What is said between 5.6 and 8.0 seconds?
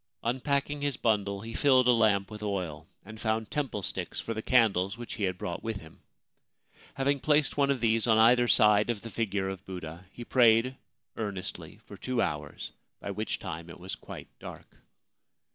with him. Having placed one of